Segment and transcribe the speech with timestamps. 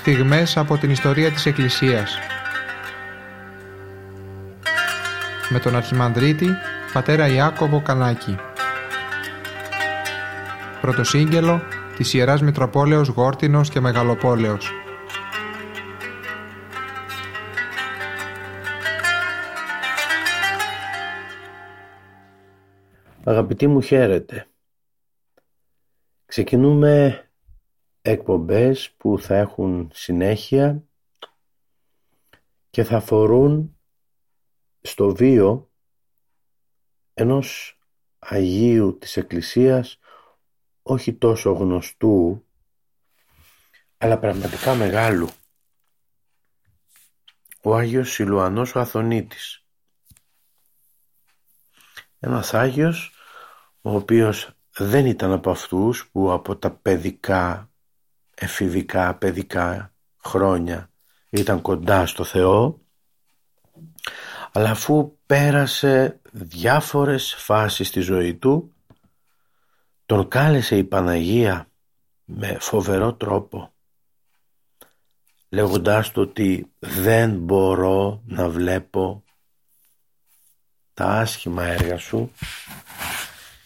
[0.00, 2.18] στιγμές από την ιστορία της Εκκλησίας.
[5.48, 6.48] Με τον Αρχιμανδρίτη,
[6.92, 8.36] πατέρα Ιάκωβο Κανάκη.
[10.80, 11.62] Πρωτοσύγγελο
[11.96, 14.70] της Ιεράς Μητροπόλεως Γόρτινος και Μεγαλοπόλεως.
[23.24, 24.46] Αγαπητοί μου χαίρετε.
[26.26, 27.24] Ξεκινούμε
[28.02, 30.84] εκπομπές που θα έχουν συνέχεια
[32.70, 33.78] και θα αφορούν
[34.80, 35.70] στο βίο
[37.14, 37.78] ενός
[38.18, 39.98] Αγίου της Εκκλησίας
[40.82, 42.44] όχι τόσο γνωστού
[43.98, 45.28] αλλά πραγματικά μεγάλου.
[47.62, 49.64] Ο Άγιος Σιλουανός ο Αθωνίτης.
[52.18, 53.14] Ένας Άγιος
[53.80, 57.69] ο οποίος δεν ήταν από αυτούς που από τα παιδικά,
[58.40, 59.92] εφηβικά, παιδικά
[60.24, 60.90] χρόνια.
[61.30, 62.80] Ήταν κοντά στο Θεό.
[64.52, 68.74] Αλλά αφού πέρασε διάφορες φάσεις στη ζωή του
[70.06, 71.68] τον κάλεσε η Παναγία
[72.24, 73.72] με φοβερό τρόπο
[75.48, 79.24] λέγοντάς του ότι δεν μπορώ να βλέπω
[80.94, 82.32] τα άσχημα έργα σου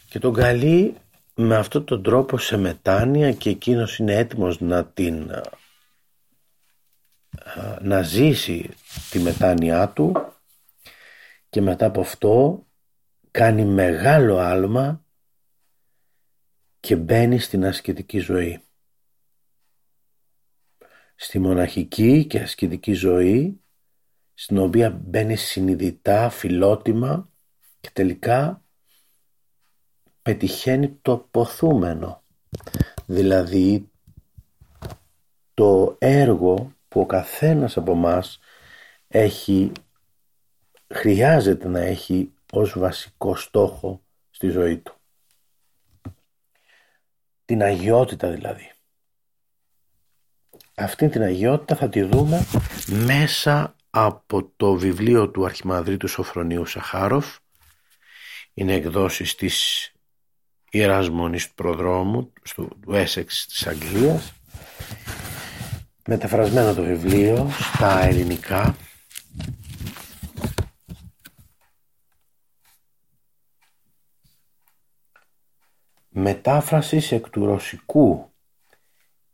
[0.09, 0.97] και τον καλεί
[1.35, 5.31] με αυτόν τον τρόπο σε μετάνοια και εκείνος είναι έτοιμος να την
[7.81, 8.71] να ζήσει
[9.11, 10.33] τη μετάνοιά του
[11.49, 12.67] και μετά από αυτό
[13.31, 15.05] κάνει μεγάλο άλμα
[16.81, 18.63] και μπαίνει στην ασκητική ζωή.
[21.15, 23.61] Στη μοναχική και ασκητική ζωή
[24.35, 27.31] στην οποία μπαίνει συνειδητά, φιλότιμα
[27.81, 28.64] και τελικά
[30.25, 32.23] πετυχαίνει το ποθούμενο.
[33.07, 33.91] Δηλαδή
[35.55, 38.39] το έργο που ο καθένας από μας
[39.09, 39.73] έχει,
[40.95, 44.95] χρειάζεται να έχει ως βασικό στόχο στη ζωή του.
[47.45, 48.73] Την αγιότητα δηλαδή.
[50.75, 52.47] Αυτή την αγιότητα θα τη δούμε
[52.89, 57.39] μέσα από το βιβλίο του Αρχιμανδρίτου Σοφρονίου Σαχάροφ.
[58.55, 59.89] Είναι εκδόσεις της
[60.75, 64.33] Ιεράς Μονής του Προδρόμου του Έσεξ της Αγγλίας.
[66.07, 68.77] Μεταφρασμένο το βιβλίο στα ελληνικά.
[76.09, 78.33] Μετάφρασης εκ του ρωσικού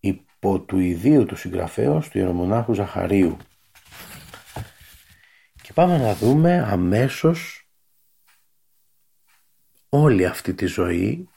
[0.00, 3.36] υπό του ιδίου του συγγραφέως του Ιερομονάχου Ζαχαρίου.
[5.62, 7.59] Και πάμε να δούμε αμέσως
[9.90, 11.28] όλη αυτή τη ζωή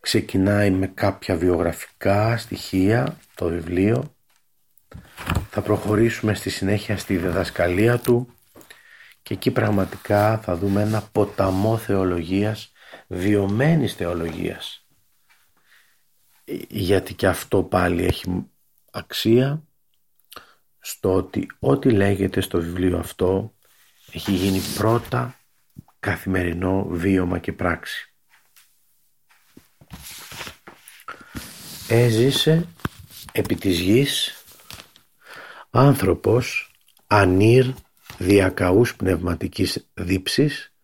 [0.00, 4.14] ξεκινάει με κάποια βιογραφικά στοιχεία το βιβλίο.
[5.50, 8.34] Θα προχωρήσουμε στη συνέχεια στη διδασκαλία του
[9.22, 12.72] και εκεί πραγματικά θα δούμε ένα ποταμό θεολογίας
[13.06, 14.86] βιωμένης θεολογίας.
[16.68, 18.46] Γιατί και αυτό πάλι έχει
[18.92, 19.62] αξία
[20.78, 23.54] στο ότι ό,τι λέγεται στο βιβλίο αυτό
[24.12, 25.41] έχει γίνει πρώτα
[26.02, 28.14] καθημερινό βίωμα και πράξη.
[31.88, 32.68] Έζησε
[33.32, 34.44] επί της γης
[35.70, 36.70] άνθρωπος
[37.06, 37.66] ανήρ
[38.18, 40.74] διακαούς πνευματικής δίψης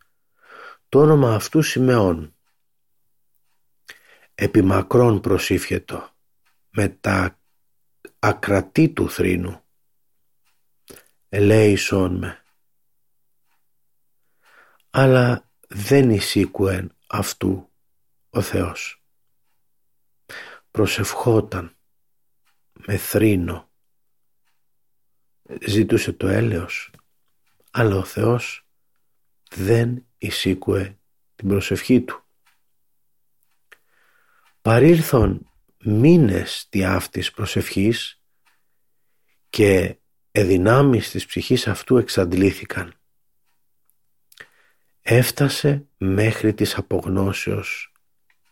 [0.88, 2.34] το όνομα αυτού Σιμεών
[4.34, 6.10] επί μακρόν προσήφιετο
[6.70, 7.38] με τα
[8.18, 9.60] ακρατή του θρήνου.
[11.28, 12.37] Ελέησόν με
[14.90, 17.72] αλλά δεν εισήκουεν αυτού
[18.30, 19.02] ο Θεός.
[20.70, 21.76] Προσευχόταν
[22.72, 23.70] με θρήνο,
[25.66, 26.90] ζητούσε το έλεος,
[27.70, 28.66] αλλά ο Θεός
[29.50, 30.98] δεν εισήκουε
[31.34, 32.22] την προσευχή του.
[34.62, 38.22] Παρήλθον μήνες τη αυτής προσευχής
[39.50, 39.98] και
[40.30, 42.97] εδυνάμεις της ψυχής αυτού εξαντλήθηκαν
[45.10, 47.92] έφτασε μέχρι της απογνώσεως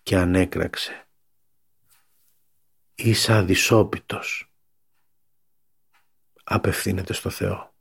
[0.02, 1.06] και ανέκραξε.
[2.94, 4.52] Είσαι αδυσόπιτος.
[6.44, 7.74] Απευθύνεται στο Θεό.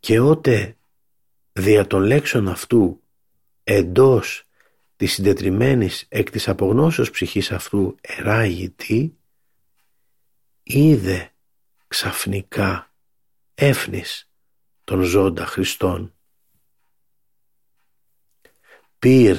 [0.00, 0.76] Και ότε
[1.52, 3.02] δια των λέξεων αυτού
[3.64, 4.44] εντός
[4.96, 9.18] της συντετριμένης εκ της απογνώσεως ψυχής αυτού εράγητη
[10.62, 11.32] είδε
[11.88, 12.92] ξαφνικά
[13.54, 14.30] έφνης
[14.84, 16.14] των ζώντα Χριστών
[19.00, 19.36] Πήρ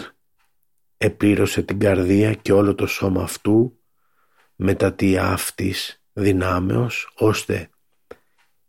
[0.98, 3.80] επλήρωσε την καρδία και όλο το σώμα αυτού
[4.56, 7.70] μετά τι αυτής δυνάμεως, ώστε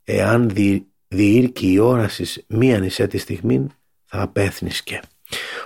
[0.04, 3.66] εάν δι, διήρκει η όραση μία νησέ τη στιγμή
[4.04, 5.00] θα απέθνισκε.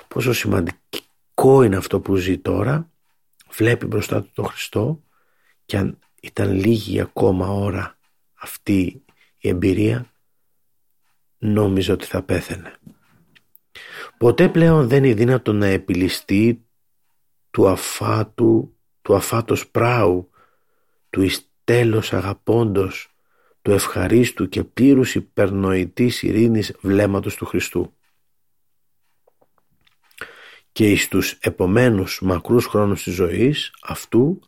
[0.09, 2.91] Πόσο σημαντικό είναι αυτό που ζει τώρα,
[3.51, 5.03] βλέπει μπροστά του τον Χριστό
[5.65, 7.99] και αν ήταν λίγη ακόμα ώρα
[8.35, 9.05] αυτή
[9.39, 10.13] η εμπειρία
[11.39, 12.73] νόμιζε ότι θα πέθαινε.
[14.19, 16.67] Ποτέ πλέον δεν είναι δύνατο να επιληστεί
[17.51, 20.31] του αφάτου, του αφάτος πράου,
[21.11, 23.11] του ιστέλος αγαπώντος,
[23.63, 27.95] του ευχαρίστου και πλήρους υπερνοητής ειρήνης βλέμματος του Χριστού.
[30.73, 34.41] Και εις τους επομένους μακρούς χρόνους της ζωής αυτού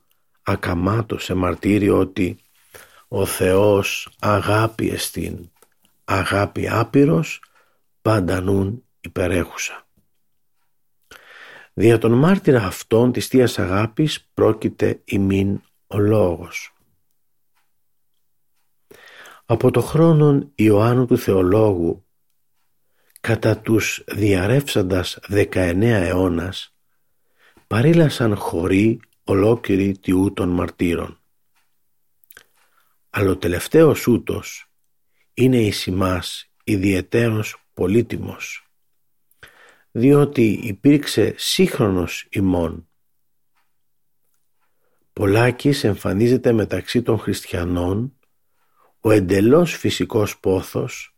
[0.43, 2.37] ακαμάτω σε μαρτύριο ότι
[3.09, 5.50] ο Θεός αγάπη εστίν,
[6.05, 7.43] αγάπη άπειρος,
[8.03, 9.88] παντανούν υπερέχουσα.
[11.72, 16.72] Δια τον μάρτυρα αυτών της Θείας Αγάπης πρόκειται ημίν ο λόγος.
[19.44, 22.06] Από το χρόνον Ιωάννου του Θεολόγου
[23.20, 26.74] κατά τους διαρρεύσαντας 19 αιώνας
[27.66, 31.20] παρήλασαν χωρί ολόκληρη τιού των μαρτύρων.
[33.10, 34.70] Αλλά ο τελευταίος ούτος
[35.34, 38.68] είναι η σημάς ιδιαιτέρως πολύτιμος
[39.98, 42.88] διότι υπήρξε σύγχρονος ημών.
[45.12, 48.18] Πολάκης εμφανίζεται μεταξύ των χριστιανών
[49.00, 51.14] ο εντελώς φυσικός πόθος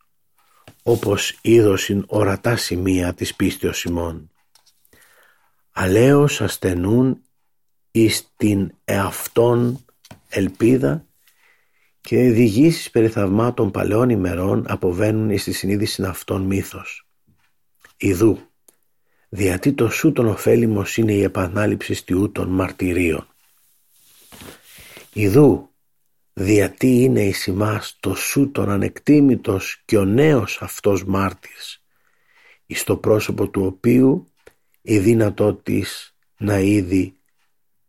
[0.82, 4.30] όπως είδωσιν ορατά σημεία της πίστεως ημών.
[5.70, 7.22] Αλέως ασθενούν
[7.90, 9.84] εις την εαυτόν
[10.28, 11.06] ελπίδα
[12.00, 17.06] και διηγήσεις περί θαυμάτων παλαιών ημερών αποβαίνουν εις τη συνείδηση αυτών μύθος.
[17.96, 18.50] Ιδού,
[19.32, 23.26] διατί το σου τον ωφέλιμος είναι η επανάληψη στιού των μαρτυρίων.
[25.12, 25.70] Ιδού,
[26.32, 31.82] διατί είναι η σημάς το σου τον ανεκτήμητος και ο νέος αυτός μάρτυρς,
[32.66, 34.32] εις το πρόσωπο του οποίου
[34.82, 37.14] η δύνατό της να είδει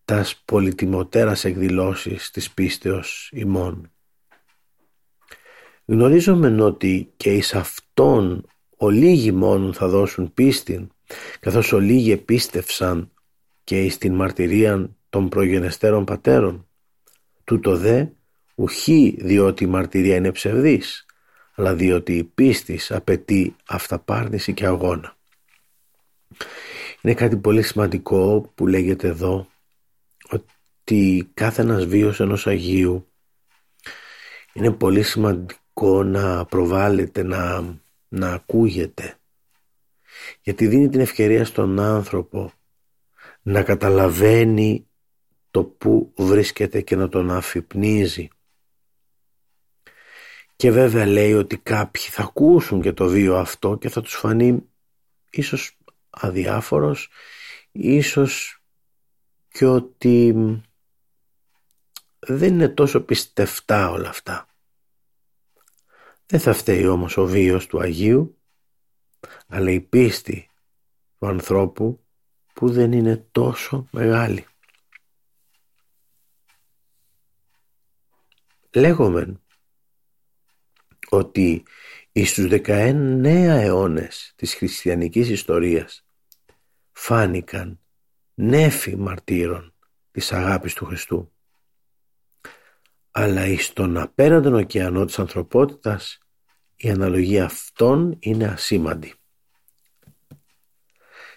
[0.05, 3.91] τας πολυτιμωτέρας εκδηλώσεις της πίστεως ημών.
[5.85, 8.45] Γνωρίζομαι ότι και εις αυτόν
[8.77, 10.91] ολίγοι μόνον θα δώσουν πίστην
[11.39, 13.11] καθώς ολίγοι επίστευσαν
[13.63, 16.67] και εις την μαρτυρία των προγενεστέρων πατέρων.
[17.43, 18.05] Τούτο δε
[18.55, 21.05] ουχή διότι η μαρτυρία είναι ψευδής,
[21.55, 25.15] αλλά διότι η πίστης απαιτεί αυταπάρνηση και αγώνα.
[27.01, 29.47] Είναι κάτι πολύ σημαντικό που λέγεται εδώ
[30.29, 33.11] ότι κάθε ένας βίος ενός Αγίου
[34.53, 37.63] είναι πολύ σημαντικό να προβάλλεται, να,
[38.07, 39.15] να ακούγεται
[40.41, 42.51] γιατί δίνει την ευκαιρία στον άνθρωπο
[43.41, 44.87] να καταλαβαίνει
[45.51, 48.27] το που βρίσκεται και να τον αφυπνίζει.
[50.55, 54.69] Και βέβαια λέει ότι κάποιοι θα ακούσουν και το βίο αυτό και θα τους φανεί
[55.29, 55.77] ίσως
[56.09, 57.09] αδιάφορος,
[57.71, 58.61] ίσως
[59.47, 60.35] και ότι
[62.19, 64.45] δεν είναι τόσο πιστευτά όλα αυτά.
[66.25, 68.40] Δεν θα φταίει όμως ο βίος του Αγίου
[69.47, 70.49] αλλά η πίστη
[71.19, 72.05] του ανθρώπου
[72.53, 74.45] που δεν είναι τόσο μεγάλη.
[78.73, 79.41] Λέγομεν
[81.09, 81.63] ότι
[82.11, 86.05] εις τους 19 αιώνες της χριστιανικής ιστορίας
[86.91, 87.79] φάνηκαν
[88.33, 89.73] νέφοι μαρτύρων
[90.11, 91.31] της αγάπης του Χριστού
[93.11, 96.19] αλλά εις τον απέραντον ωκεανό της ανθρωπότητας
[96.81, 99.13] η αναλογία αυτών είναι ασήμαντη.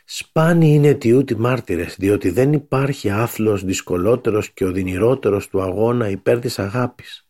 [0.04, 6.58] Σπάνιοι είναι τιούτοι μάρτυρες, διότι δεν υπάρχει άθλος δυσκολότερος και οδυνηρότερος του αγώνα υπέρ της
[6.58, 7.28] αγάπης.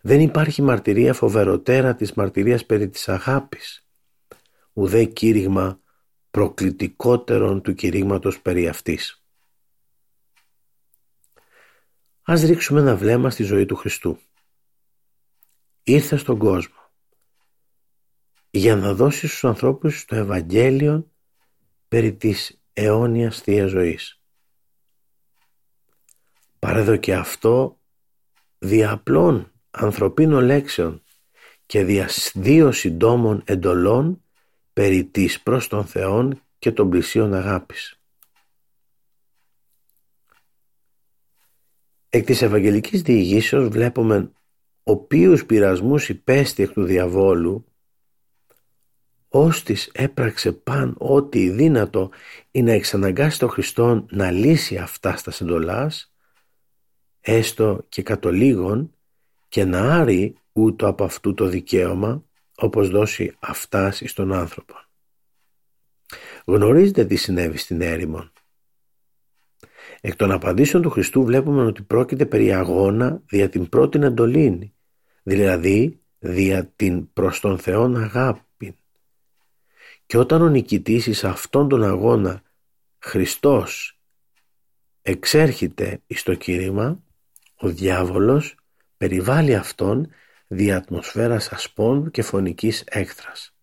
[0.00, 3.86] Δεν υπάρχει μαρτυρία φοβεροτέρα της μαρτυρίας περί της αγάπης,
[4.72, 5.80] ουδέ κήρυγμα
[6.30, 9.22] προκλητικότερον του κηρύγματος περί αυτής.
[12.22, 14.18] Ας ρίξουμε ένα βλέμμα στη ζωή του Χριστού.
[15.88, 16.76] Ήρθε στον κόσμο
[18.50, 21.10] για να δώσει στους ανθρώπους το Ευαγγέλιο
[21.88, 24.22] περί της αιώνιας Θείας Ζωής.
[26.58, 27.80] Παρέδω και αυτό
[28.58, 31.02] δια απλών ανθρωπίνων λέξεων
[31.66, 34.24] και δια δύο συντόμων εντολών
[34.72, 38.00] περί της προς τον Θεόν και των πλησίων αγάπης.
[42.08, 44.32] Εκ της Ευαγγελικής Διηγήσεως βλέπουμε
[44.88, 47.64] οποίους πειρασμούς υπέστη εκ του διαβόλου
[49.28, 52.10] Όστις έπραξε παν ό,τι δύνατο
[52.50, 56.12] ή να εξαναγκάσει τον Χριστό να λύσει αυτά στα συντολάς,
[57.20, 58.26] έστω και κατ'
[59.48, 62.24] και να άρει ούτω από αυτού το δικαίωμα
[62.56, 64.74] όπως δώσει αυτάς εις τον άνθρωπο.
[66.44, 68.32] Γνωρίζετε τι συνέβη στην έρημον.
[70.00, 74.72] Εκ των απαντήσεων του Χριστού βλέπουμε ότι πρόκειται περί αγώνα δια την πρώτη εντολή,
[75.28, 78.78] δηλαδή δια την προς τον Θεόν αγάπη.
[80.06, 82.42] Και όταν ο νικητής εις αυτόν τον αγώνα
[82.98, 84.00] Χριστός
[85.02, 87.02] εξέρχεται εις το κήρυμα,
[87.56, 88.54] ο διάβολος
[88.96, 90.10] περιβάλλει αυτόν
[90.46, 93.54] δια ατμοσφαίρας ασπών και φωνικής έκθρας.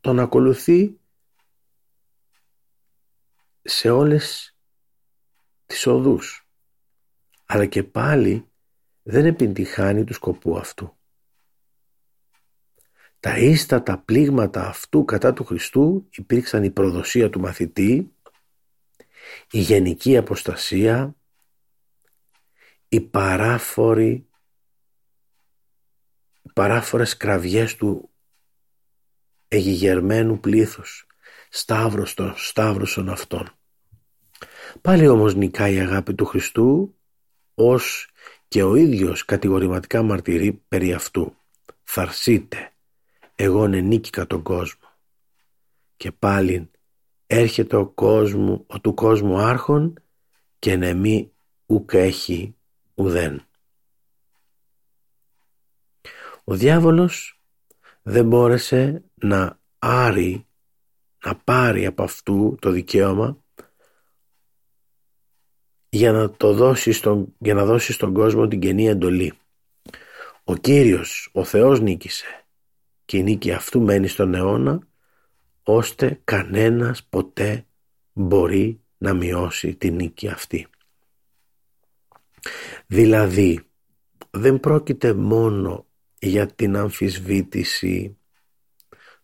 [0.00, 0.98] Τον ακολουθεί
[3.62, 4.56] σε όλες
[5.66, 6.48] τις οδούς,
[7.46, 8.50] αλλά και πάλι
[9.08, 10.96] δεν επιτυχάνει του σκοπού αυτού.
[13.20, 18.14] Τα ίστατα πλήγματα αυτού κατά του Χριστού υπήρξαν η προδοσία του μαθητή,
[19.50, 21.16] η γενική αποστασία,
[22.88, 24.28] οι παράφοροι,
[26.42, 28.10] οι παράφορες κραυγές του
[29.48, 31.06] εγιγερμένου πλήθους,
[31.48, 33.52] σταύρος των σταύρωσον αυτών.
[34.80, 36.96] Πάλι όμως νικάει η αγάπη του Χριστού
[37.54, 38.10] ως
[38.48, 41.36] και ο ίδιος κατηγορηματικά μαρτυρεί περί αυτού.
[41.84, 42.72] Θαρσείτε,
[43.34, 44.88] εγώ νίκηκα τον κόσμο.
[45.96, 46.70] Και πάλι
[47.26, 50.02] έρχεται ο κόσμο, ο του κόσμου άρχον
[50.58, 51.32] και νεμή
[51.66, 52.56] ουκ έχει
[52.94, 53.46] ουδέν.
[56.44, 57.40] Ο διάβολος
[58.02, 60.46] δεν μπόρεσε να άρει,
[61.24, 63.44] να πάρει από αυτού το δικαίωμα
[65.96, 69.32] για να, το δώσει στον, για να δώσει στον κόσμο την καινή εντολή.
[70.44, 72.44] Ο Κύριος, ο Θεός νίκησε
[73.04, 74.78] και η νίκη αυτού μένει στον αιώνα
[75.62, 77.66] ώστε κανένας ποτέ
[78.12, 80.66] μπορεί να μειώσει την νίκη αυτή.
[82.86, 83.60] Δηλαδή
[84.30, 85.86] δεν πρόκειται μόνο
[86.18, 88.18] για την αμφισβήτηση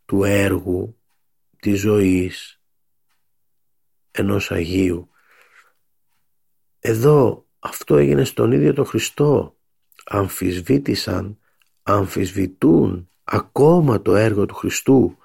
[0.05, 1.00] του έργου,
[1.59, 2.61] της ζωής
[4.11, 5.12] ενός Αγίου.
[6.85, 9.57] Εδώ αυτό έγινε στον ίδιο τον Χριστό.
[10.05, 11.39] Αμφισβήτησαν,
[11.83, 15.19] αμφισβητούν ακόμα το έργο του Χριστού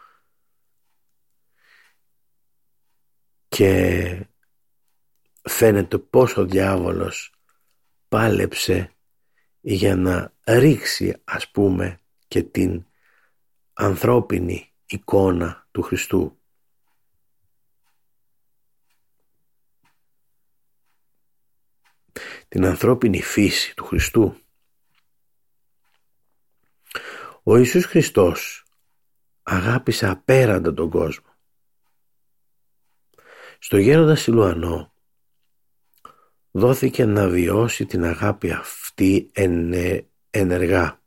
[3.48, 4.28] και
[5.42, 7.34] φαίνεται πως ο διάβολος
[8.08, 8.92] πάλεψε
[9.62, 12.86] για να ρίξει ας πούμε και την
[13.74, 16.37] ανθρώπινη εικόνα του Χριστού.
[22.48, 24.38] Την ανθρώπινη φύση του Χριστού.
[27.44, 28.66] Ο Ιησούς Χριστός
[29.44, 31.26] αγάπησε απέραντα τον κόσμο.
[33.60, 34.94] Στο γέροντας Σιλουανό
[36.52, 39.32] δόθηκε να βιώσει την αγάπη αυτή
[40.30, 41.02] ενεργά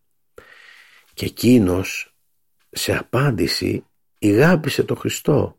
[1.15, 2.15] και εκείνος
[2.71, 3.85] σε απάντηση
[4.19, 5.59] ηγάπησε τον Χριστό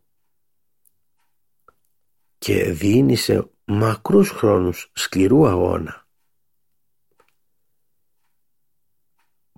[2.38, 6.08] και διήνυσε μακρούς χρόνους σκληρού αγώνα.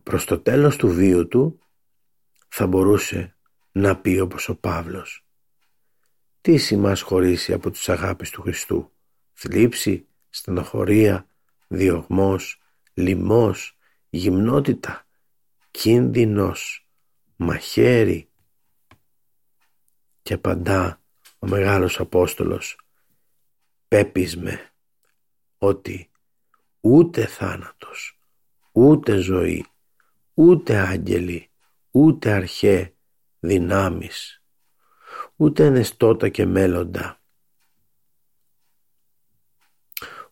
[0.04, 1.60] Προς το τέλος του βίου του
[2.48, 3.36] θα μπορούσε
[3.72, 5.26] να πει όπως ο Παύλος
[6.42, 8.92] «Τι σημάς χωρίσει από τους αγάπης του Χριστού,
[9.34, 11.28] θλίψη, στενοχωρία,
[11.68, 12.62] διωγμός,
[12.94, 13.78] λιμός,
[14.10, 15.08] γυμνότητα,
[15.72, 16.88] κίνδυνος,
[17.36, 18.30] μαχαίρι»
[20.22, 21.02] και απαντά
[21.40, 22.78] ο Μεγάλος Απόστολος
[23.94, 24.72] «Πέπισμε
[25.58, 26.12] ότι
[26.80, 28.20] ούτε θάνατος,
[28.72, 29.66] ούτε ζωή,
[30.34, 31.50] ούτε άγγελοι,
[31.92, 32.94] ούτε αρχέ
[33.40, 34.44] δυνάμεις,
[35.36, 37.22] ούτε ενεστώτα και μέλλοντα,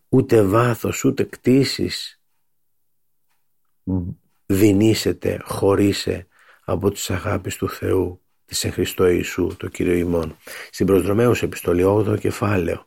[0.08, 2.20] ούτε βάθος, ούτε κτίσεις
[4.46, 6.26] δινήσετε, χωρίσε
[6.64, 10.36] από τις αγάπης του Θεού της εν Χριστώ Ιησού, το Κύριο ημών.
[10.70, 12.86] Στην προσδρομέως επιστολή 8 κεφάλαιο.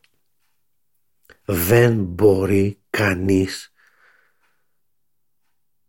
[1.46, 3.74] Δεν μπορεί κανείς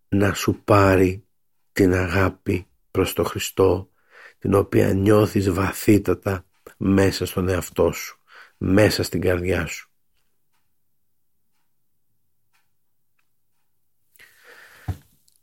[0.08, 1.25] να σου πάρει
[1.72, 3.90] την αγάπη προς το Χριστό
[4.38, 6.44] την οποία νιώθεις βαθύτατα
[6.76, 8.20] μέσα στον εαυτό σου,
[8.56, 9.90] μέσα στην καρδιά σου.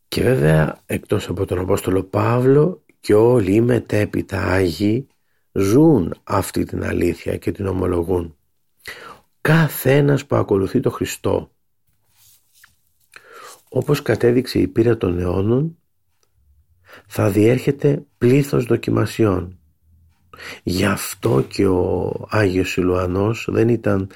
[0.08, 5.08] Και βέβαια εκτός από τον Απόστολο Παύλο και όλοι οι μετέπειτα Άγιοι
[5.52, 8.38] ζουν αυτή την αλήθεια και την ομολογούν.
[9.44, 11.52] Κάθε ένας που ακολουθεί το Χριστό
[13.70, 15.78] όπως κατέδειξε η πείρα των αιώνων
[17.08, 19.60] θα διέρχεται πλήθος δοκιμασιών.
[20.64, 24.10] Γι' αυτό και ο Άγιος Σιλουανός δεν ήταν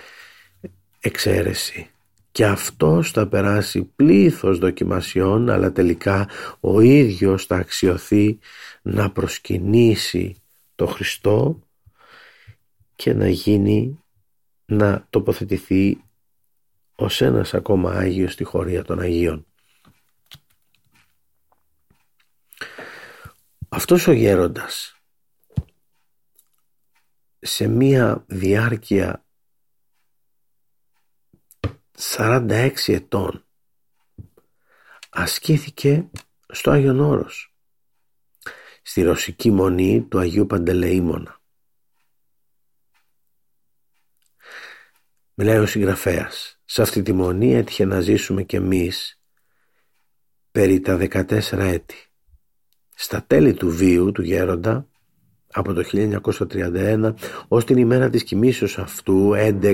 [0.99, 1.89] εξαίρεση
[2.31, 6.29] και αυτός θα περάσει πλήθος δοκιμασιών αλλά τελικά
[6.59, 8.39] ο ίδιος θα αξιωθεί
[8.81, 10.35] να προσκυνήσει
[10.75, 11.59] το Χριστό
[12.95, 14.01] και να γίνει
[14.69, 16.03] να τοποθετηθεί
[16.95, 19.45] ως ένας ακόμα Άγιος στη χωρία των Αγίων.
[23.69, 25.01] Αυτός ο γέροντας
[27.39, 29.25] σε μία διάρκεια
[32.15, 33.45] 46 ετών
[35.09, 36.09] ασκήθηκε
[36.47, 37.53] στο Άγιον Όρος
[38.81, 41.36] στη ρωσική μονή του Αγίου Παντελεήμονα.
[45.39, 46.59] Μιλάει ο συγγραφέας.
[46.65, 49.19] Σε αυτή τη μονή έτυχε να ζήσουμε κι εμείς
[50.51, 51.95] περί τα 14 έτη.
[52.95, 54.87] Στα τέλη του βίου του γέροντα
[55.53, 57.13] από το 1931
[57.47, 59.31] ως την ημέρα της κοιμήσεως αυτού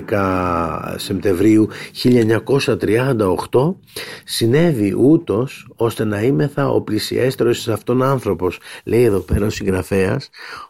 [0.09, 1.67] 11 Σεπτεμβρίου
[2.03, 3.75] 1938
[4.23, 10.29] συνέβη ούτως ώστε να είμεθα ο πλησιέστερος σε αυτόν άνθρωπος λέει εδώ πέρα ο συγγραφέας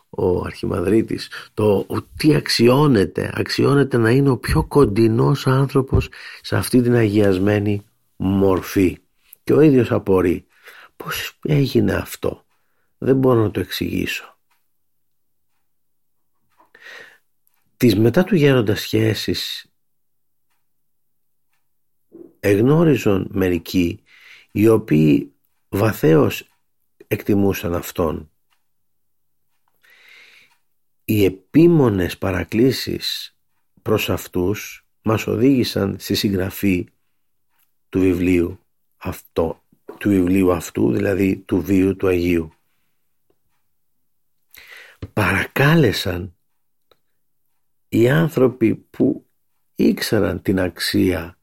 [0.10, 1.86] ο Αρχιμαδρίτης το
[2.18, 6.10] τι αξιώνεται αξιώνεται να είναι ο πιο κοντινός άνθρωπος
[6.42, 8.98] σε αυτή την αγιασμένη μορφή
[9.44, 10.46] και ο ίδιος απορεί
[10.96, 12.46] πως έγινε αυτό
[12.98, 14.33] δεν μπορώ να το εξηγήσω
[17.84, 19.66] τις μετά του γέροντας σχέσεις
[22.40, 24.04] εγνώριζον μερικοί
[24.52, 25.34] οι οποίοι
[25.70, 26.48] βαθέως
[27.08, 28.32] εκτιμούσαν αυτόν.
[31.06, 33.38] Οι επίμονες παρακλήσεις
[33.82, 36.88] προς αυτούς μας οδήγησαν στη συγγραφή
[37.90, 38.60] του βιβλίου
[38.98, 39.64] αυτό,
[39.98, 42.54] του βιβλίου αυτού, δηλαδή του βίου του Αγίου.
[45.14, 46.36] Παρακάλεσαν
[47.94, 49.30] οι άνθρωποι που
[49.76, 51.40] ήξεραν την αξία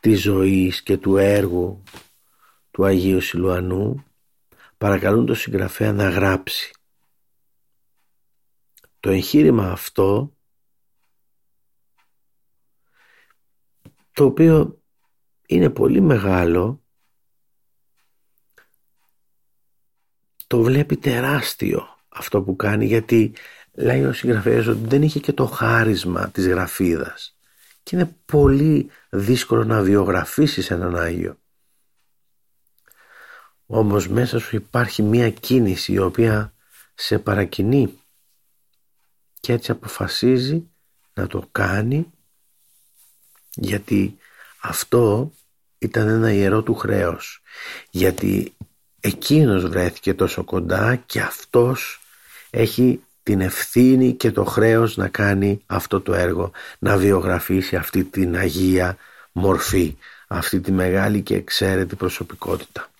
[0.00, 1.82] της ζωής και του έργου
[2.70, 4.04] του Αγίου Σιλουανού
[4.78, 6.74] παρακαλούν τον συγγραφέα να γράψει.
[9.00, 10.36] Το εγχείρημα αυτό
[14.12, 14.82] το οποίο
[15.46, 16.82] είναι πολύ μεγάλο
[20.46, 23.34] το βλέπει τεράστιο αυτό που κάνει γιατί
[23.72, 27.36] λέει ο συγγραφέας ότι δεν είχε και το χάρισμα της γραφίδας
[27.82, 31.38] και είναι πολύ δύσκολο να βιογραφίσεις έναν Άγιο.
[33.66, 36.52] Όμως μέσα σου υπάρχει μία κίνηση η οποία
[36.94, 37.98] σε παρακινεί
[39.40, 40.68] και έτσι αποφασίζει
[41.14, 42.10] να το κάνει
[43.54, 44.18] γιατί
[44.60, 45.32] αυτό
[45.78, 47.42] ήταν ένα ιερό του χρέος
[47.90, 48.56] γιατί
[49.00, 52.00] εκείνος βρέθηκε τόσο κοντά και αυτός
[52.50, 58.36] έχει την ευθύνη και το χρέος να κάνει αυτό το έργο, να βιογραφήσει αυτή την
[58.36, 58.96] Αγία
[59.32, 62.90] μορφή, αυτή τη μεγάλη και εξαίρετη προσωπικότητα.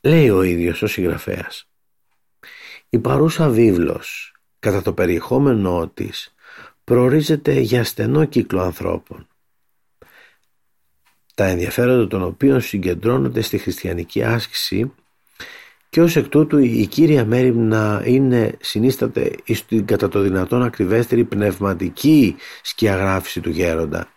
[0.00, 1.68] Λέει ο ίδιος ο συγγραφέας
[2.88, 6.34] «Η παρούσα βίβλος κατά το περιεχόμενό της
[6.84, 9.28] προορίζεται για στενό κύκλο ανθρώπων
[11.38, 14.92] τα ενδιαφέροντα των οποίων συγκεντρώνονται στη χριστιανική άσκηση
[15.88, 21.24] και ως εκ τούτου η κύρια μέρη να είναι συνίσταται στην κατά το δυνατόν ακριβέστερη
[21.24, 24.08] πνευματική σκιαγράφηση του γέροντα.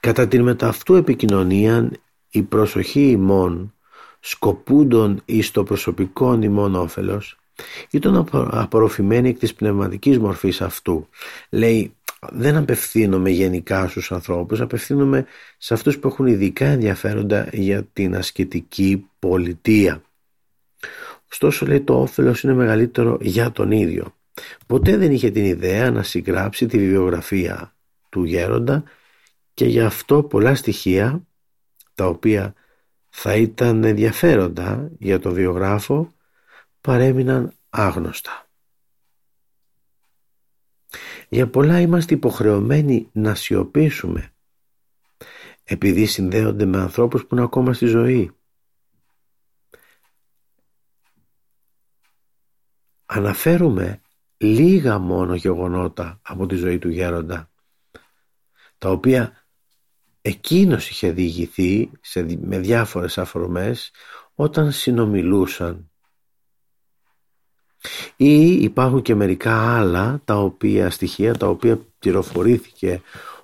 [0.00, 1.90] Κατά την μεταυτού επικοινωνία
[2.30, 3.74] η προσοχή ημών
[4.20, 7.38] σκοπούντων εις το προσωπικό ημών όφελος
[7.90, 11.08] ήταν απορροφημένη εκ της πνευματικής μορφής αυτού.
[11.50, 11.95] Λέει
[12.32, 15.26] δεν απευθύνομαι γενικά στους ανθρώπους, απευθύνομαι
[15.58, 20.02] σε αυτούς που έχουν ειδικά ενδιαφέροντα για την ασκητική πολιτεία.
[21.30, 24.14] Ωστόσο λέει το όφελος είναι μεγαλύτερο για τον ίδιο.
[24.66, 27.74] Ποτέ δεν είχε την ιδέα να συγγράψει τη βιβλιογραφία
[28.08, 28.84] του γέροντα
[29.54, 31.26] και γι' αυτό πολλά στοιχεία
[31.94, 32.54] τα οποία
[33.08, 36.14] θα ήταν ενδιαφέροντα για τον βιογράφο
[36.80, 38.45] παρέμειναν άγνωστα.
[41.28, 44.30] Για πολλά είμαστε υποχρεωμένοι να σιωπήσουμε
[45.64, 48.30] επειδή συνδέονται με ανθρώπους που είναι ακόμα στη ζωή.
[53.06, 54.00] Αναφέρουμε
[54.36, 57.50] λίγα μόνο γεγονότα από τη ζωή του γέροντα
[58.78, 59.46] τα οποία
[60.20, 63.90] εκείνος είχε διηγηθεί σε, με διάφορες αφορμές
[64.34, 65.90] όταν συνομιλούσαν
[68.16, 73.00] ή υπάρχουν και μερικά άλλα τα οποία, στοιχεία τα οποία πληροφορήθηκε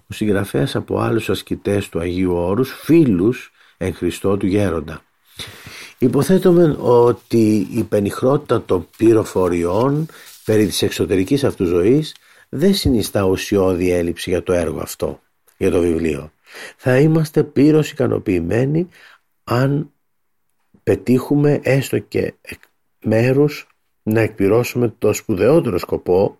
[0.06, 5.02] ο συγγραφέας από άλλους ασκητές του Αγίου Όρους, φίλους εν Χριστώ του Γέροντα.
[5.98, 10.06] Υποθέτουμε ότι η πενιχρότητα των πληροφοριών
[10.44, 12.14] περί της εξωτερικής αυτού ζωής
[12.48, 15.20] δεν συνιστά ουσιώδη έλλειψη για το έργο αυτό,
[15.56, 16.32] για το βιβλίο.
[16.76, 18.88] Θα είμαστε πλήρως ικανοποιημένοι
[19.44, 19.92] αν
[20.82, 22.34] πετύχουμε έστω και
[23.04, 23.66] μέρους
[24.02, 26.36] να εκπληρώσουμε το σπουδαιότερο σκοπό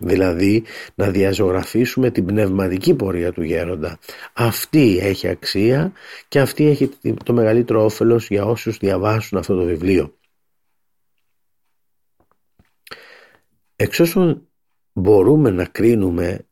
[0.00, 3.98] δηλαδή να διαζωγραφίσουμε την πνευματική πορεία του γέροντα.
[4.32, 5.92] Αυτή έχει αξία
[6.28, 6.90] και αυτή έχει
[7.24, 10.16] το μεγαλύτερο όφελος για όσους διαβάσουν αυτό το βιβλίο.
[13.76, 14.48] Εξ όσων
[14.92, 16.46] μπορούμε να κρίνουμε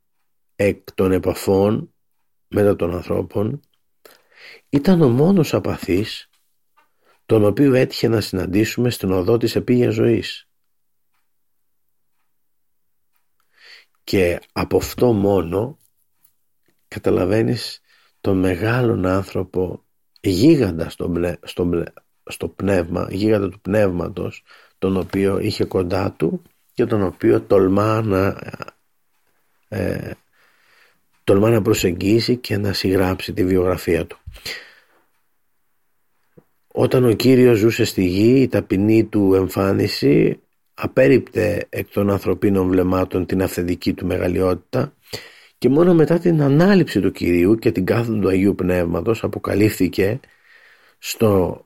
[0.57, 1.95] εκ των επαφών
[2.49, 3.61] μετά των ανθρώπων
[4.69, 6.29] ήταν ο μόνος απαθής
[7.27, 10.49] τον οποίο έτυχε να συναντήσουμε στην οδό της επίγειας ζωής.
[14.05, 15.79] Και από αυτό μόνο
[16.89, 17.81] καταλαβαίνεις
[18.21, 19.85] τον μεγάλον άνθρωπο
[20.21, 21.13] γίγαντα στο,
[21.43, 21.85] στο,
[22.25, 24.45] στο πνεύμα, γίγαντα του πνεύματος
[24.79, 28.37] τον οποίο είχε κοντά του και τον οποίο τολμά να,
[29.69, 30.11] ε,
[31.25, 34.19] τολμά να προσεγγίσει και να συγγράψει τη βιογραφία του.
[36.79, 40.41] Όταν ο Κύριος ζούσε στη γη η ταπεινή του εμφάνιση
[40.75, 44.95] απέριπτε εκ των ανθρωπίνων βλεμάτων την αυθεντική του μεγαλειότητα
[45.59, 50.21] και μόνο μετά την ανάληψη του Κυρίου και την κάθοδο του Αγίου Πνεύματος αποκαλύφθηκε
[50.99, 51.61] στο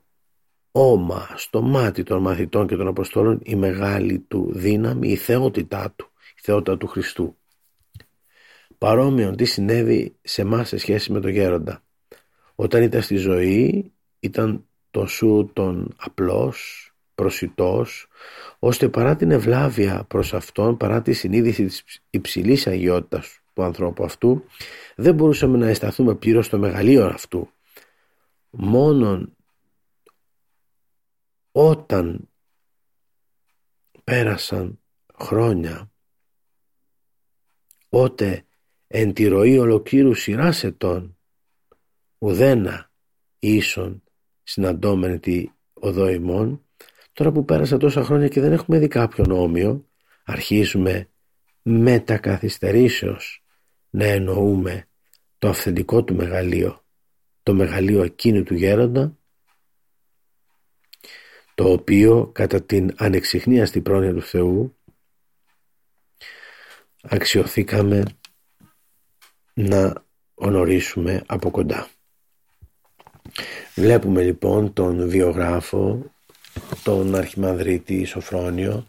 [0.72, 6.10] όμα, στο μάτι των μαθητών και των Αποστόλων η μεγάλη του δύναμη, η θεότητά του,
[6.36, 7.36] η θεότητα του Χριστού.
[8.78, 11.82] Παρόμοιον τι συνέβη σε εμάς σε σχέση με τον Γέροντα.
[12.54, 18.08] Όταν ήταν στη ζωή ήταν το σου τον απλός, προσιτός,
[18.58, 24.44] ώστε παρά την ευλάβεια προς Αυτόν, παρά τη συνείδηση της υψηλής αγιότητας του ανθρώπου αυτού,
[24.96, 27.50] δεν μπορούσαμε να αισθανθούμε πλήρως στο μεγαλείο αυτού.
[28.50, 29.36] Μόνον
[31.52, 32.28] όταν
[34.04, 34.80] πέρασαν
[35.18, 35.90] χρόνια,
[37.88, 38.44] ότε
[38.86, 41.18] εν τη ροή ολοκλήρου σειράς ετών,
[42.18, 42.90] ουδένα
[43.38, 44.02] ίσον
[44.50, 46.64] συναντώμενη τη οδό ημών,
[47.12, 49.88] Τώρα που πέρασαν τόσα χρόνια και δεν έχουμε δει κάποιον όμοιο,
[50.24, 51.08] αρχίζουμε
[51.62, 53.44] μετακαθυστερήσεως
[53.90, 54.88] να εννοούμε
[55.38, 56.84] το αυθεντικό του μεγαλείο,
[57.42, 59.18] το μεγαλείο εκείνου του γέροντα,
[61.54, 64.76] το οποίο κατά την ανεξιχνίαστη πρόνοια του Θεού
[67.02, 68.02] αξιοθήκαμε
[69.54, 71.88] να ονορίσουμε από κοντά.
[73.74, 76.10] Βλέπουμε λοιπόν τον βιογράφο
[76.82, 78.86] τον Αρχιμανδρίτη Σοφρόνιο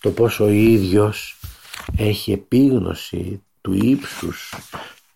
[0.00, 1.38] το πόσο ο ίδιος
[1.96, 4.54] έχει επίγνωση του ύψους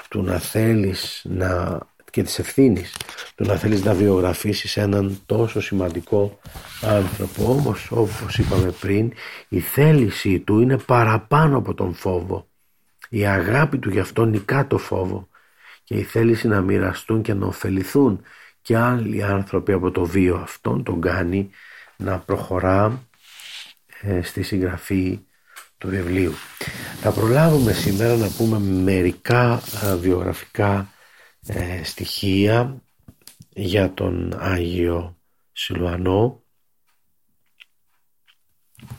[0.08, 1.78] του να θέλεις να
[2.10, 2.96] και της ευθύνης
[3.34, 6.38] του να θέλεις να βιογραφίσεις έναν τόσο σημαντικό
[6.82, 7.50] άνθρωπο.
[7.50, 9.12] Όμως όπως είπαμε πριν
[9.48, 12.48] η θέλησή του είναι παραπάνω από τον φόβο.
[13.08, 15.28] Η αγάπη του γι' αυτό νικά το φόβο.
[15.84, 18.20] Και η θέληση να μοιραστούν και να ωφεληθούν
[18.62, 21.50] και άλλοι άνθρωποι από το βίο αυτόν τον κάνει
[21.96, 23.08] να προχωρά
[24.00, 25.20] ε, στη συγγραφή
[25.78, 26.32] του βιβλίου.
[27.00, 30.92] Θα προλάβουμε σήμερα να πούμε μερικά ε, βιογραφικά
[31.46, 32.82] ε, στοιχεία
[33.48, 35.16] για τον Άγιο
[35.52, 36.42] Σιλουανό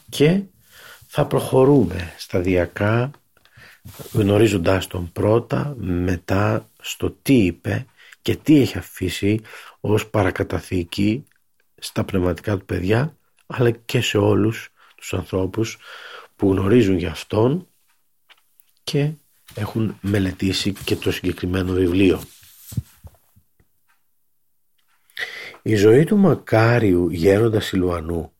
[0.09, 0.41] και
[1.07, 3.11] θα προχωρούμε σταδιακά
[4.11, 7.85] γνωρίζοντας τον πρώτα μετά στο τι είπε
[8.21, 9.41] και τι έχει αφήσει
[9.79, 11.23] ως παρακαταθήκη
[11.77, 15.77] στα πνευματικά του παιδιά αλλά και σε όλους τους ανθρώπους
[16.35, 17.67] που γνωρίζουν για Αυτόν
[18.83, 19.11] και
[19.55, 22.23] έχουν μελετήσει και το συγκεκριμένο βιβλίο.
[25.61, 28.33] Η ζωή του Μακάριου γέροντας Σιλουανού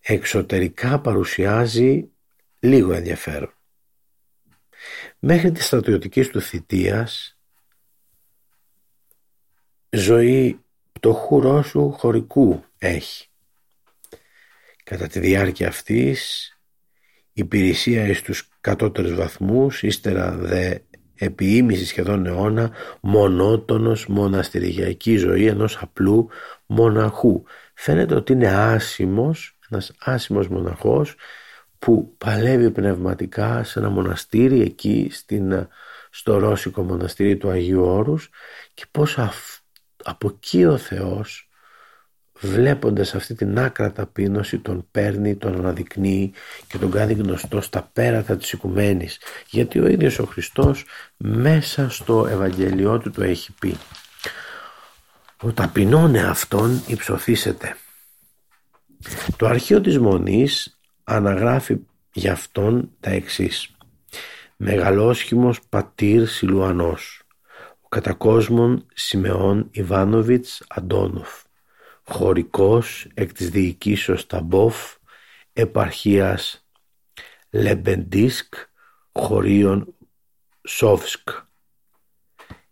[0.00, 2.08] εξωτερικά παρουσιάζει
[2.60, 3.54] λίγο ενδιαφέρον.
[5.18, 7.33] Μέχρι τη στρατιωτική του θητείας
[9.96, 10.60] ζωή
[11.00, 13.28] το χουρόσου χωρικού έχει.
[14.84, 16.48] Κατά τη διάρκεια αυτής
[17.32, 20.78] υπηρεσία εις τους κατώτερους βαθμούς, ύστερα δε
[21.14, 26.28] επί σχεδόν αιώνα μονότονος μοναστηριακή ζωή ενός απλού
[26.66, 27.42] μοναχού.
[27.74, 31.14] Φαίνεται ότι είναι άσημος, ένας άσημος μοναχός
[31.78, 35.68] που παλεύει πνευματικά σε ένα μοναστήρι εκεί στην,
[36.10, 38.30] στο Ρώσικο μοναστήρι του Αγίου Όρους
[38.74, 39.63] και πως αυτό
[40.04, 41.48] από εκεί ο Θεός
[42.40, 46.32] βλέποντας αυτή την άκρα ταπείνωση τον παίρνει, τον αναδεικνύει
[46.66, 49.18] και τον κάνει γνωστό στα πέρατα της οικουμένης.
[49.50, 50.84] Γιατί ο ίδιος ο Χριστός
[51.16, 53.76] μέσα στο Ευαγγελιό του το έχει πει.
[55.42, 57.76] Ο ταπεινών αυτόν υψωθήσετε
[59.36, 61.76] το αρχείο της Μονής αναγράφει
[62.12, 63.68] για αυτόν τα εξής.
[64.56, 67.22] Μεγαλόσχημος πατήρ Σιλουανός,
[67.94, 71.42] ο κατά κόσμον Συμεών Ιβάνοβιτς Αντόνοφ,
[72.02, 74.94] χωρικός εκ της διοικήσεως Ταμπόφ,
[75.52, 76.66] επαρχίας
[77.50, 78.54] Λεμπεντίσκ,
[79.12, 79.94] χωρίου
[80.66, 81.28] Σόβσκ.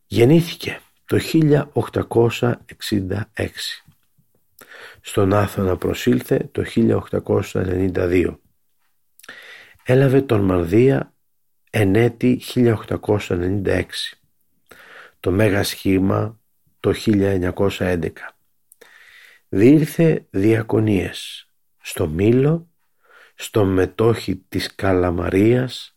[0.07, 3.85] Γεννήθηκε το 1866.
[5.01, 8.39] Στον Άθωνα προσήλθε το 1892.
[9.85, 11.15] Έλαβε τον Μανδία
[11.71, 14.22] εν έτη 1896.
[15.23, 16.41] Το Μέγα Σχήμα
[16.81, 18.11] το 1911.
[19.49, 22.71] Διήρθε διακονίες στο Μήλο,
[23.35, 25.97] στο μετόχι της Καλαμαρίας,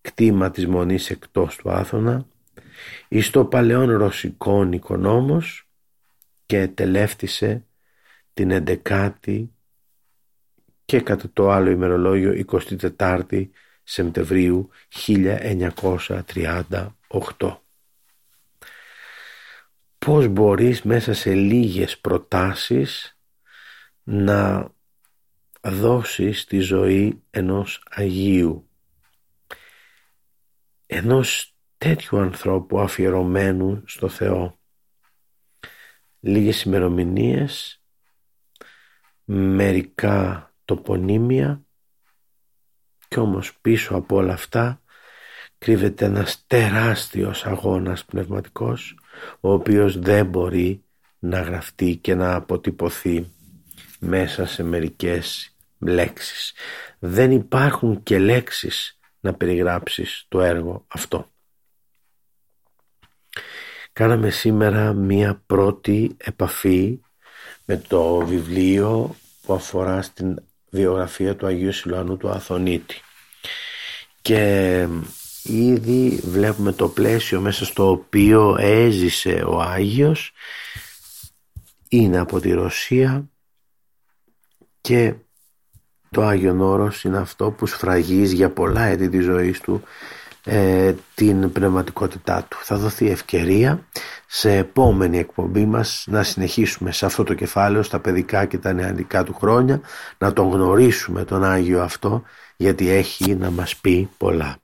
[0.00, 2.26] κτήμα της Μονής εκτός του Άθωνα,
[3.08, 5.68] εις το παλαιόν ρωσικόν οικονόμος
[6.46, 7.66] και τελεύτησε
[8.32, 9.46] την 11η
[10.84, 12.44] και κατά το άλλο ημερολόγιο
[12.98, 13.48] 24η
[13.82, 14.70] Σεπτεμβρίου
[15.06, 17.60] 1938.
[20.06, 23.18] Πώς μπορείς μέσα σε λίγες προτάσεις
[24.02, 24.68] να
[25.60, 28.68] δώσεις τη ζωή ενός Αγίου.
[30.86, 34.58] Ενός τέτοιου ανθρώπου αφιερωμένου στο Θεό.
[36.20, 37.82] Λίγες ημερομηνίες,
[39.24, 41.64] μερικά τοπονύμια
[43.08, 44.82] κι όμως πίσω από όλα αυτά
[45.58, 48.96] κρύβεται ένας τεράστιος αγώνας πνευματικός
[49.40, 50.84] ο οποίος δεν μπορεί
[51.18, 53.30] να γραφτεί και να αποτυπωθεί
[53.98, 56.52] μέσα σε μερικές λέξεις.
[56.98, 61.30] Δεν υπάρχουν και λέξεις να περιγράψεις το έργο αυτό.
[63.92, 67.00] Κάναμε σήμερα μία πρώτη επαφή
[67.64, 73.00] με το βιβλίο που αφορά στην βιογραφία του Αγίου Σιλουανού του Αθωνίτη
[74.22, 74.88] και
[75.46, 80.32] ήδη βλέπουμε το πλαίσιο μέσα στο οποίο έζησε ο Άγιος
[81.88, 83.28] είναι από τη Ρωσία
[84.80, 85.14] και
[86.10, 89.82] το Άγιον Όρος είναι αυτό που σφραγίζει για πολλά έτη της ζωής του
[90.44, 92.58] ε, την πνευματικότητά του.
[92.60, 93.86] Θα δοθεί ευκαιρία
[94.26, 99.24] σε επόμενη εκπομπή μας να συνεχίσουμε σε αυτό το κεφάλαιο στα παιδικά και τα νεανικά
[99.24, 99.80] του χρόνια
[100.18, 102.22] να τον γνωρίσουμε τον Άγιο αυτό
[102.56, 104.56] γιατί έχει να μας πει πολλά.